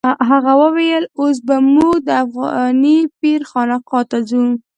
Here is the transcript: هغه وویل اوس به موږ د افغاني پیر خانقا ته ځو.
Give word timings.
هغه 0.29 0.53
وویل 0.63 1.03
اوس 1.19 1.37
به 1.47 1.55
موږ 1.73 1.95
د 2.07 2.09
افغاني 2.23 2.97
پیر 3.19 3.39
خانقا 3.49 3.99
ته 4.09 4.17
ځو. 4.29 4.45